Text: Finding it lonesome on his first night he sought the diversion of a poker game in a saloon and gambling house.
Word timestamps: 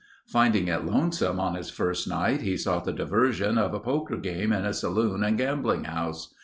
Finding 0.25 0.67
it 0.67 0.83
lonesome 0.83 1.39
on 1.39 1.53
his 1.53 1.69
first 1.69 2.07
night 2.07 2.41
he 2.41 2.57
sought 2.57 2.85
the 2.85 2.91
diversion 2.91 3.59
of 3.59 3.71
a 3.75 3.79
poker 3.79 4.17
game 4.17 4.51
in 4.51 4.65
a 4.65 4.73
saloon 4.73 5.23
and 5.23 5.37
gambling 5.37 5.83
house. 5.83 6.33